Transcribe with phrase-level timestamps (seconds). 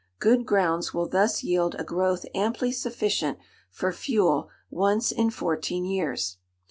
[0.17, 3.37] Good grounds will thus yield a growth amply sufficient
[3.69, 6.37] for fuel, once in fourteen years.